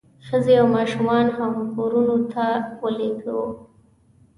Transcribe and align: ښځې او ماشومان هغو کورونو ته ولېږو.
ښځې 0.27 0.53
او 0.61 0.67
ماشومان 0.77 1.25
هغو 1.37 1.63
کورونو 1.75 2.15
ته 2.33 2.45
ولېږو. 2.81 3.41